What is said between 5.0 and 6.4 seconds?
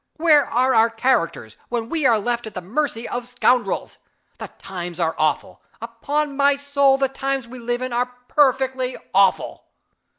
awful upon